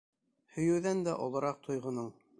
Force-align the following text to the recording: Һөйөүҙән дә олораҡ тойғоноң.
Һөйөүҙән 0.55 1.05
дә 1.09 1.15
олораҡ 1.27 1.63
тойғоноң. 1.69 2.13